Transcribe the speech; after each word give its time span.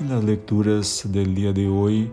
En 0.00 0.08
las 0.08 0.24
lecturas 0.24 1.02
del 1.12 1.34
día 1.34 1.52
de 1.52 1.68
hoy 1.68 2.10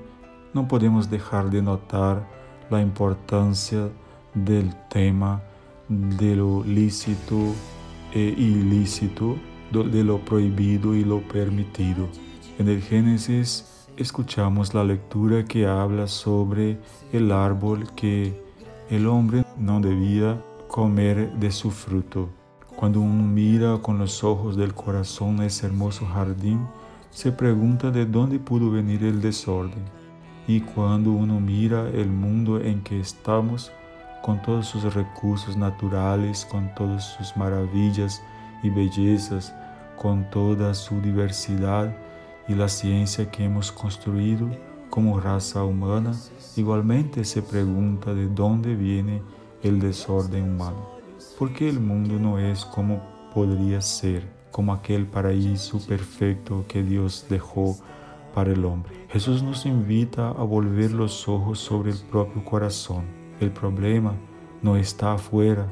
no 0.54 0.68
podemos 0.68 1.10
dejar 1.10 1.50
de 1.50 1.62
notar 1.62 2.28
la 2.70 2.82
importancia 2.82 3.88
del 4.34 4.76
tema 4.90 5.42
de 5.88 6.36
lo 6.36 6.66
lícito 6.66 7.38
e 8.14 8.20
ilícito, 8.20 9.38
de 9.72 10.04
lo 10.04 10.20
prohibido 10.20 10.96
y 10.96 11.06
lo 11.06 11.22
permitido. 11.30 12.10
En 12.60 12.68
el 12.68 12.82
Génesis 12.82 13.88
escuchamos 13.96 14.74
la 14.74 14.84
lectura 14.84 15.46
que 15.46 15.66
habla 15.66 16.08
sobre 16.08 16.78
el 17.14 17.32
árbol 17.32 17.90
que 17.96 18.38
el 18.90 19.08
hombre 19.08 19.46
no 19.58 19.80
debía 19.80 20.44
comer 20.68 21.32
de 21.36 21.52
su 21.52 21.72
fruto. 21.72 22.28
Cuando 22.76 23.00
uno 23.00 23.24
mira 23.24 23.78
con 23.82 23.98
los 23.98 24.26
ojos 24.26 24.58
del 24.58 24.74
corazón 24.74 25.42
ese 25.42 25.68
hermoso 25.68 26.06
jardín, 26.06 26.68
se 27.10 27.32
pregunta 27.32 27.92
de 27.92 28.06
dónde 28.06 28.40
pudo 28.40 28.72
venir 28.72 29.04
el 29.04 29.22
desorden. 29.22 29.84
Y 30.48 30.62
cuando 30.62 31.12
uno 31.12 31.40
mira 31.40 31.90
el 31.90 32.08
mundo 32.08 32.60
en 32.60 32.82
que 32.82 33.00
estamos, 33.00 33.72
con 34.24 34.42
todos 34.42 34.68
sus 34.68 34.94
recursos 34.94 35.58
naturales, 35.58 36.46
con 36.46 36.74
todas 36.76 37.16
sus 37.16 37.36
maravillas 37.38 38.22
y 38.64 38.70
bellezas, 38.70 39.54
con 39.98 40.30
toda 40.30 40.74
su 40.74 41.02
diversidad 41.02 41.96
y 42.48 42.56
la 42.56 42.70
ciencia 42.70 43.30
que 43.30 43.46
hemos 43.46 43.72
construido 43.72 44.48
como 44.90 45.20
raza 45.20 45.64
humana, 45.64 46.14
igualmente 46.56 47.24
se 47.26 47.42
pregunta 47.42 48.14
de 48.14 48.28
dónde 48.28 48.76
viene 48.76 49.22
el 49.64 49.80
desorden 49.80 50.56
humano. 50.56 50.90
Porque 51.38 51.68
el 51.68 51.80
mundo 51.80 52.18
no 52.20 52.40
es 52.40 52.64
como 52.66 53.02
podría 53.34 53.82
ser 53.82 54.37
como 54.52 54.74
aquel 54.74 55.06
paraíso 55.06 55.80
perfecto 55.86 56.66
que 56.68 56.84
Dios 56.84 57.26
dejó 57.30 57.78
para 58.34 58.52
el 58.52 58.66
hombre. 58.66 58.94
Jesús 59.10 59.42
nos 59.42 59.66
invita 59.66 60.30
a 60.30 60.44
volver 60.44 60.92
los 60.92 61.28
ojos 61.28 61.60
sobre 61.60 61.92
el 61.92 61.98
propio 61.98 62.44
corazón. 62.46 63.06
El 63.40 63.52
problema 63.52 64.14
no 64.62 64.78
está 64.78 65.14
afuera, 65.14 65.68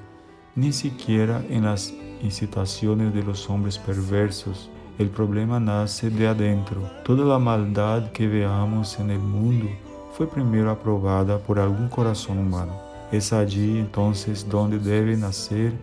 ni 0.56 0.72
siquiera 0.72 1.44
en 1.50 1.66
las 1.66 1.94
incitaciones 2.22 3.14
de 3.14 3.24
los 3.24 3.50
hombres 3.50 3.78
perversos. 3.78 4.70
El 4.98 5.10
problema 5.10 5.60
nace 5.60 6.10
de 6.10 6.28
adentro. 6.28 6.82
Toda 7.04 7.26
la 7.26 7.40
maldad 7.40 8.12
que 8.12 8.28
veamos 8.28 9.00
en 9.00 9.12
el 9.12 9.20
mundo 9.20 9.68
fue 10.12 10.26
primero 10.26 10.72
aprobada 10.72 11.38
por 11.38 11.60
algún 11.60 11.90
corazón 11.90 12.40
humano. 12.40 12.74
Es 13.12 13.34
allí 13.34 13.78
entonces 13.78 14.48
donde 14.50 14.80
debe 14.80 15.18
nacer 15.18 15.74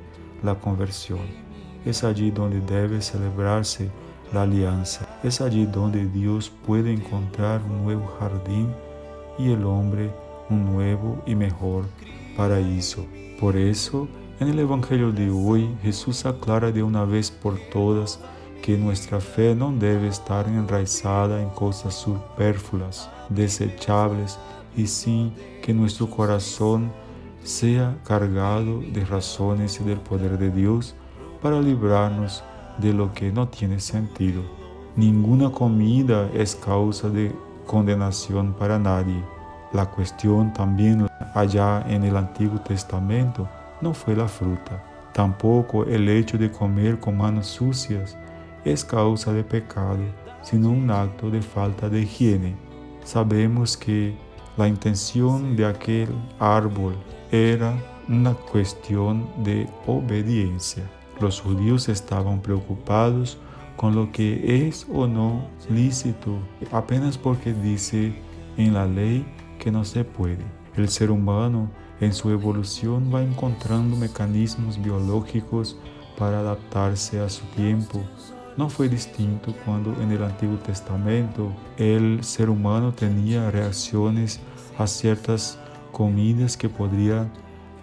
la 0.42 0.54
conversión. 0.54 1.41
Es 1.84 2.04
allí 2.04 2.30
donde 2.30 2.60
debe 2.60 3.02
celebrarse 3.02 3.90
la 4.32 4.42
alianza. 4.42 5.06
Es 5.22 5.40
allí 5.40 5.66
donde 5.66 6.06
Dios 6.06 6.50
puede 6.66 6.92
encontrar 6.92 7.60
un 7.62 7.84
nuevo 7.84 8.06
jardín 8.18 8.72
y 9.38 9.50
el 9.52 9.64
hombre 9.64 10.10
un 10.50 10.64
nuevo 10.72 11.22
y 11.26 11.34
mejor 11.34 11.84
paraíso. 12.36 13.06
Por 13.40 13.56
eso, 13.56 14.08
en 14.40 14.48
el 14.48 14.58
Evangelio 14.58 15.12
de 15.12 15.30
hoy, 15.30 15.68
Jesús 15.82 16.24
aclara 16.26 16.70
de 16.70 16.82
una 16.82 17.04
vez 17.04 17.30
por 17.30 17.58
todas 17.72 18.20
que 18.62 18.76
nuestra 18.76 19.20
fe 19.20 19.54
no 19.54 19.72
debe 19.72 20.08
estar 20.08 20.46
enraizada 20.46 21.42
en 21.42 21.48
cosas 21.50 21.94
superfluas, 21.94 23.10
desechables, 23.28 24.38
y 24.76 24.86
sí 24.86 25.32
que 25.62 25.74
nuestro 25.74 26.08
corazón 26.08 26.92
sea 27.42 27.98
cargado 28.04 28.80
de 28.80 29.04
razones 29.04 29.80
y 29.80 29.84
del 29.84 29.98
poder 29.98 30.38
de 30.38 30.50
Dios 30.50 30.94
para 31.42 31.60
librarnos 31.60 32.44
de 32.78 32.92
lo 32.92 33.12
que 33.12 33.32
no 33.32 33.48
tiene 33.48 33.80
sentido. 33.80 34.42
Ninguna 34.96 35.50
comida 35.50 36.28
es 36.32 36.54
causa 36.54 37.08
de 37.08 37.34
condenación 37.66 38.54
para 38.54 38.78
nadie. 38.78 39.22
La 39.72 39.86
cuestión 39.86 40.52
también 40.52 41.08
allá 41.34 41.84
en 41.88 42.04
el 42.04 42.16
Antiguo 42.16 42.60
Testamento 42.60 43.48
no 43.80 43.92
fue 43.92 44.14
la 44.14 44.28
fruta. 44.28 44.82
Tampoco 45.12 45.84
el 45.84 46.08
hecho 46.08 46.38
de 46.38 46.50
comer 46.50 46.98
con 47.00 47.16
manos 47.16 47.46
sucias 47.46 48.16
es 48.64 48.84
causa 48.84 49.32
de 49.32 49.42
pecado, 49.42 49.98
sino 50.42 50.70
un 50.70 50.90
acto 50.90 51.30
de 51.30 51.42
falta 51.42 51.88
de 51.88 52.02
higiene. 52.02 52.54
Sabemos 53.04 53.76
que 53.76 54.14
la 54.56 54.68
intención 54.68 55.56
de 55.56 55.66
aquel 55.66 56.08
árbol 56.38 56.94
era 57.30 57.74
una 58.08 58.34
cuestión 58.34 59.26
de 59.42 59.66
obediencia. 59.86 60.84
Los 61.22 61.40
judíos 61.40 61.88
estaban 61.88 62.42
preocupados 62.42 63.38
con 63.76 63.94
lo 63.94 64.10
que 64.10 64.66
es 64.66 64.88
o 64.92 65.06
no 65.06 65.46
lícito, 65.70 66.36
apenas 66.72 67.16
porque 67.16 67.52
dice 67.52 68.12
en 68.56 68.74
la 68.74 68.86
ley 68.86 69.24
que 69.60 69.70
no 69.70 69.84
se 69.84 70.02
puede. 70.02 70.44
El 70.74 70.88
ser 70.88 71.12
humano 71.12 71.70
en 72.00 72.12
su 72.12 72.30
evolución 72.30 73.14
va 73.14 73.22
encontrando 73.22 73.96
mecanismos 73.96 74.82
biológicos 74.82 75.78
para 76.18 76.40
adaptarse 76.40 77.20
a 77.20 77.28
su 77.28 77.44
tiempo. 77.54 78.02
No 78.56 78.68
fue 78.68 78.88
distinto 78.88 79.54
cuando 79.64 79.94
en 80.02 80.10
el 80.10 80.24
Antiguo 80.24 80.58
Testamento 80.58 81.52
el 81.76 82.24
ser 82.24 82.50
humano 82.50 82.92
tenía 82.92 83.48
reacciones 83.52 84.40
a 84.76 84.88
ciertas 84.88 85.56
comidas 85.92 86.56
que 86.56 86.68
podrían 86.68 87.30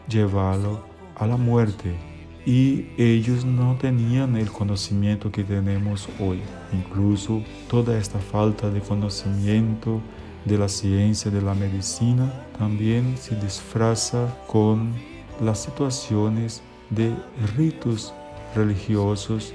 llevarlo 0.10 0.84
a 1.16 1.26
la 1.26 1.38
muerte 1.38 2.09
y 2.50 2.88
ellos 2.98 3.46
no 3.46 3.76
tenían 3.76 4.36
el 4.36 4.50
conocimiento 4.52 5.32
que 5.32 5.44
tenemos 5.44 6.10
hoy. 6.20 6.42
Incluso 6.74 7.44
toda 7.70 7.96
esta 7.96 8.18
falta 8.18 8.72
de 8.72 8.82
conocimiento 8.82 10.02
de 10.46 10.58
la 10.58 10.68
ciencia, 10.68 11.30
de 11.30 11.44
la 11.44 11.54
medicina, 11.54 12.48
también 12.58 13.16
se 13.20 13.36
disfraza 13.36 14.36
con 14.48 14.94
las 15.40 15.62
situaciones 15.62 16.64
de 16.90 17.14
ritos 17.56 18.16
religiosos 18.56 19.54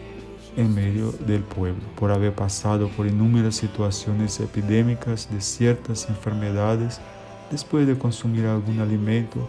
en 0.57 0.73
medio 0.73 1.11
del 1.11 1.43
pueblo, 1.43 1.83
por 1.97 2.13
haber 2.13 2.33
pasado 2.33 2.87
por 2.91 3.09
inúmeras 3.09 3.57
situaciones 3.57 4.39
epidémicas 4.39 5.29
de 5.33 5.41
ciertas 5.41 6.09
enfermedades, 6.09 7.01
después 7.51 7.89
de 7.89 7.99
consumir 7.99 8.47
algún 8.47 8.79
alimento, 8.79 9.49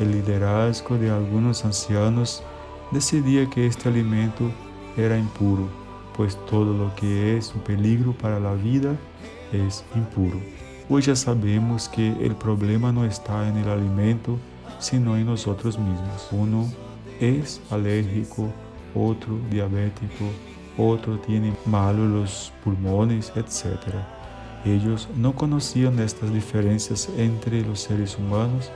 el 0.00 0.10
liderazgo 0.10 0.98
de 0.98 1.08
algunos 1.08 1.64
ancianos 1.64 2.42
decidía 2.90 3.48
que 3.48 3.66
este 3.66 3.88
alimento 3.88 4.50
era 4.96 5.16
impuro, 5.16 5.68
pues 6.16 6.36
todo 6.46 6.72
lo 6.74 6.94
que 6.94 7.36
es 7.36 7.54
un 7.54 7.60
peligro 7.60 8.12
para 8.12 8.40
la 8.40 8.54
vida 8.54 8.96
es 9.52 9.84
impuro. 9.94 10.40
Hoy 10.88 11.02
ya 11.02 11.14
sabemos 11.14 11.88
que 11.88 12.08
el 12.20 12.34
problema 12.34 12.90
no 12.92 13.04
está 13.04 13.48
en 13.48 13.56
el 13.58 13.68
alimento, 13.68 14.38
sino 14.80 15.16
en 15.16 15.26
nosotros 15.26 15.78
mismos. 15.78 16.28
Uno 16.32 16.68
es 17.20 17.60
alérgico, 17.70 18.48
otro 18.94 19.38
diabético, 19.50 20.24
otro 20.76 21.18
tiene 21.18 21.54
malos 21.66 22.08
los 22.08 22.52
pulmones, 22.64 23.32
etc. 23.36 23.94
Ellos 24.64 25.08
no 25.16 25.34
conocían 25.34 25.98
estas 26.00 26.32
diferencias 26.32 27.08
entre 27.16 27.62
los 27.62 27.80
seres 27.80 28.18
humanos 28.18 28.70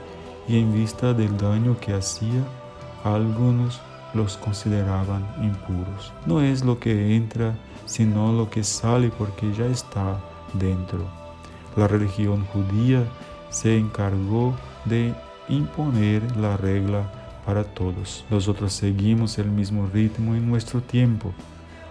y 0.47 0.59
en 0.59 0.73
vista 0.73 1.13
del 1.13 1.37
daño 1.37 1.77
que 1.79 1.93
hacía 1.93 2.43
algunos 3.03 3.81
los 4.15 4.37
consideraban 4.37 5.23
impuros. 5.41 6.13
No 6.25 6.41
es 6.41 6.63
lo 6.63 6.79
que 6.79 7.15
entra, 7.15 7.53
sino 7.85 8.31
lo 8.31 8.49
que 8.49 8.63
sale 8.63 9.09
porque 9.09 9.53
ya 9.53 9.65
está 9.65 10.19
dentro. 10.53 10.99
La 11.75 11.87
religión 11.87 12.45
judía 12.45 13.03
se 13.49 13.77
encargó 13.77 14.55
de 14.85 15.13
imponer 15.49 16.35
la 16.37 16.57
regla 16.57 17.03
para 17.45 17.63
todos. 17.63 18.25
Nosotros 18.29 18.73
seguimos 18.73 19.37
el 19.37 19.49
mismo 19.49 19.87
ritmo 19.93 20.33
en 20.35 20.49
nuestro 20.49 20.81
tiempo. 20.81 21.33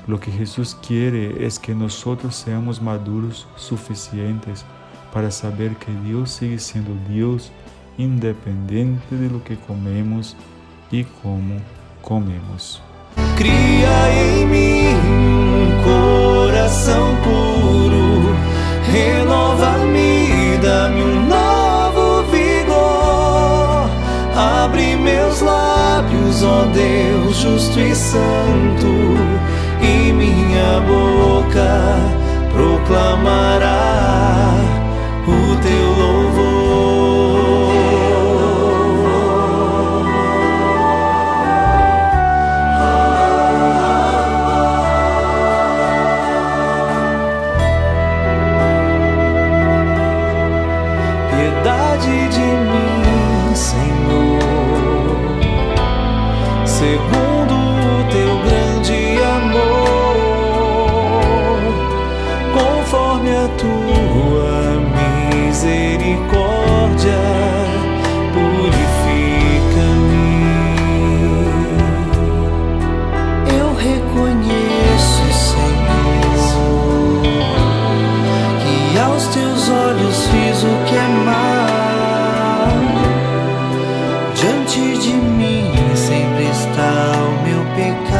Lo 0.07 0.19
que 0.19 0.31
Jesús 0.33 0.77
quiere 0.87 1.47
es 1.47 1.59
que 1.59 1.75
nosotros 1.75 2.35
seamos 2.35 2.83
maduros 2.83 3.47
suficientes 3.57 4.65
para 5.13 5.31
saber 5.31 5.77
que 5.77 5.93
Dios 6.05 6.31
sigue 6.31 6.59
siendo 6.59 6.91
Dios 7.09 7.53
independiente 7.97 9.17
de 9.17 9.31
lo 9.31 9.43
que 9.45 9.57
comemos 9.57 10.37
y 10.91 11.05
cómo 11.05 11.57
comemos. 12.05 12.83
Cria 13.37 14.13
em 14.13 14.47
mim 14.47 14.95
um 14.95 15.83
coração 15.83 17.17
puro, 17.25 18.37
renova-me, 18.93 20.59
dá-me 20.63 21.03
um 21.03 21.27
novo 21.27 22.23
vigor. 22.31 23.89
Abre 24.37 24.97
meus 24.97 25.41
lábios, 25.41 26.43
ó 26.43 26.65
Deus 26.73 27.37
justo 27.37 27.81
e 27.81 27.95
santo, 27.95 29.17
e 29.81 30.13
minha 30.13 30.81
boca 30.87 31.99
proclamará 32.53 34.04
tua 63.59 64.81
misericórdia 65.49 67.23
purifica-me. 68.33 69.15
Eu 73.59 73.69
reconheço, 73.75 75.25
sem 75.33 75.75
Senhor, 76.37 77.23
que 78.61 78.99
aos 78.99 79.25
teus 79.29 79.63
olhos 79.69 80.19
fiz 80.29 80.63
o 80.63 80.75
que 80.87 80.97
é 80.97 81.09
mal. 81.25 82.75
Diante 84.35 84.99
de 84.99 85.13
mim 85.13 85.73
sempre 85.95 86.45
está 86.51 86.93
o 87.29 87.31
meu 87.47 87.63
pecado. 87.75 88.14